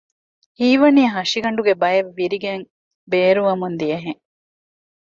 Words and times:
ހީވަނީ 0.59 1.03
ހަށިގަނޑުގެ 1.13 1.73
ބައެއް 1.81 2.11
ވިރިގެން 2.17 2.63
ބޭރުވަމުން 3.11 3.75
ދިޔަހެން 3.79 4.21